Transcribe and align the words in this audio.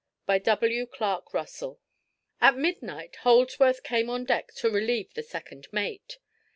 By 0.25 0.39
W. 0.39 0.87
CLARK 0.87 1.31
RUSSELL. 1.31 1.79
At 2.41 2.57
midnight 2.57 3.17
Holdsworth 3.17 3.83
came 3.83 4.09
on 4.09 4.25
deck 4.25 4.51
to 4.55 4.67
relieve 4.71 5.13
the 5.13 5.21
second 5.21 5.67
mate. 5.71 6.17